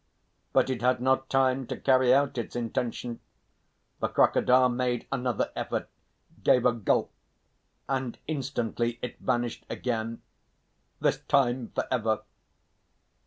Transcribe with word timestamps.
But 0.51 0.71
it 0.71 0.81
had 0.81 0.99
not 0.99 1.29
time 1.29 1.67
to 1.67 1.77
carry 1.77 2.11
out 2.11 2.35
its 2.35 2.55
intention; 2.55 3.19
the 3.99 4.07
crocodile 4.07 4.67
made 4.67 5.05
another 5.11 5.51
effort, 5.55 5.89
gave 6.43 6.65
a 6.65 6.73
gulp 6.73 7.11
and 7.87 8.17
instantly 8.25 8.97
it 9.03 9.19
vanished 9.19 9.63
again 9.69 10.23
this 10.99 11.19
time 11.25 11.71
for 11.75 11.83
ever. 11.91 12.21